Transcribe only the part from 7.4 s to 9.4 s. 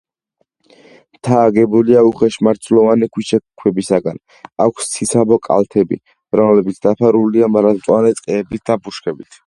მარადმწვანე ტყეებით და ბუჩქებით.